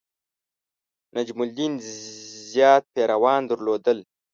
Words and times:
نجم 1.15 1.39
الدین 1.45 1.73
زیات 2.51 2.83
پیروان 2.95 3.41
درلودل. 3.49 3.99